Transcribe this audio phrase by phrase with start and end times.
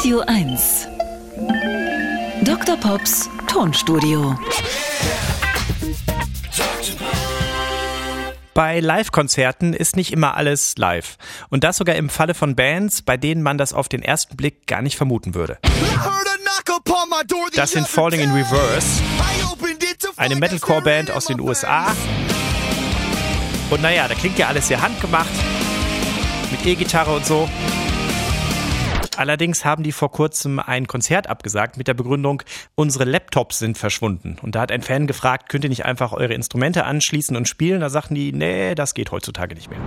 [0.00, 0.88] Radio 1.
[2.42, 2.78] Dr.
[2.78, 4.34] Pops Tonstudio.
[8.54, 11.18] Bei Live-Konzerten ist nicht immer alles live.
[11.50, 14.66] Und das sogar im Falle von Bands, bei denen man das auf den ersten Blick
[14.66, 15.58] gar nicht vermuten würde.
[17.54, 19.02] Das sind Falling in Reverse,
[20.16, 21.94] eine Metalcore-Band aus den USA.
[23.68, 25.28] Und naja, da klingt ja alles sehr handgemacht,
[26.50, 27.46] mit E-Gitarre und so.
[29.20, 32.42] Allerdings haben die vor kurzem ein Konzert abgesagt mit der Begründung,
[32.74, 34.38] unsere Laptops sind verschwunden.
[34.40, 37.82] Und da hat ein Fan gefragt, könnt ihr nicht einfach eure Instrumente anschließen und spielen?
[37.82, 39.78] Da sagten die, nee, das geht heutzutage nicht mehr.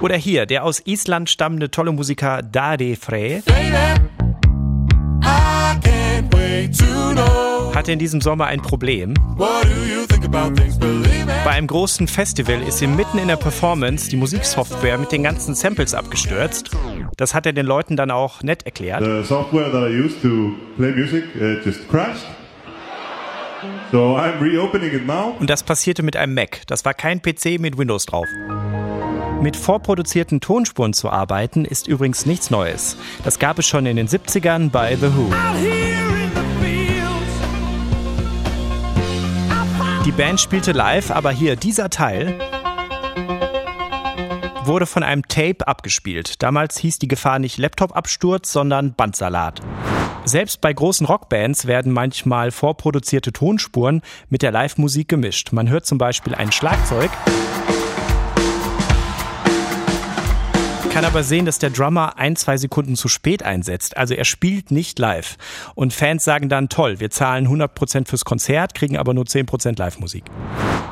[0.00, 3.44] Oder hier, der aus Island stammende tolle Musiker Dade Frey.
[7.72, 9.14] hatte in diesem Sommer ein Problem.
[11.44, 15.54] Bei einem großen Festival ist ihm mitten in der Performance die Musiksoftware mit den ganzen
[15.54, 16.72] Samples abgestürzt.
[17.20, 19.04] Das hat er den Leuten dann auch nett erklärt.
[19.04, 22.24] The software that I used to play music uh, just crashed.
[23.92, 25.36] So I'm reopening it now.
[25.38, 26.62] Und das passierte mit einem Mac.
[26.66, 28.26] Das war kein PC mit Windows drauf.
[29.42, 32.96] Mit vorproduzierten Tonspuren zu arbeiten ist übrigens nichts Neues.
[33.22, 35.30] Das gab es schon in den 70ern bei The Who.
[40.06, 42.38] Die Band spielte live, aber hier dieser Teil
[44.70, 46.40] wurde von einem Tape abgespielt.
[46.44, 49.60] Damals hieß die Gefahr nicht Laptop-Absturz, sondern Bandsalat.
[50.24, 55.50] Selbst bei großen Rockbands werden manchmal vorproduzierte Tonspuren mit der Live-Musik gemischt.
[55.50, 57.10] Man hört zum Beispiel ein Schlagzeug.
[61.00, 63.96] Kann aber sehen, dass der Drummer ein, zwei Sekunden zu spät einsetzt.
[63.96, 65.38] Also er spielt nicht live.
[65.74, 70.24] Und Fans sagen dann, toll, wir zahlen 100% fürs Konzert, kriegen aber nur 10% Live-Musik.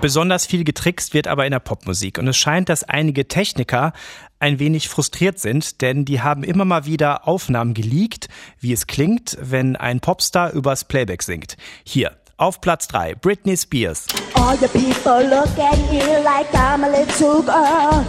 [0.00, 2.18] Besonders viel getrickst wird aber in der Popmusik.
[2.18, 3.92] Und es scheint, dass einige Techniker
[4.38, 8.28] ein wenig frustriert sind, denn die haben immer mal wieder Aufnahmen geleakt,
[8.60, 11.56] wie es klingt, wenn ein Popstar übers Playback singt.
[11.82, 14.06] Hier, auf Platz 3, Britney Spears.
[14.34, 18.04] All the people look at you like I'm a little girl.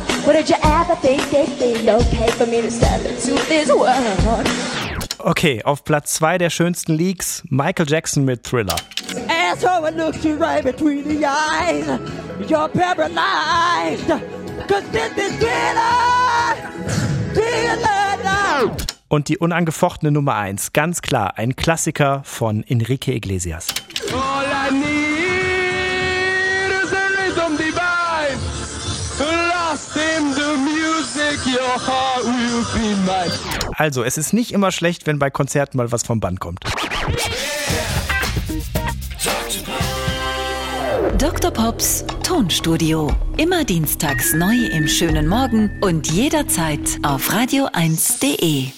[5.19, 8.75] Okay auf Platz 2 der schönsten Leaks, Michael Jackson mit Thriller.
[9.29, 11.85] Asshole looks you right between the eyes.
[12.45, 14.09] You're paralyzed.
[14.67, 16.55] Cause this is Thriller.
[17.33, 18.75] Thriller now.
[19.07, 23.67] Und die unangefochtene Nummer 1, ganz klar, ein Klassiker von Enrique Iglesias.
[33.77, 36.59] Also, es ist nicht immer schlecht, wenn bei Konzerten mal was vom Band kommt.
[41.17, 41.51] Dr.
[41.51, 43.11] Pops Tonstudio.
[43.37, 48.76] Immer dienstags neu im schönen Morgen und jederzeit auf radio1.de.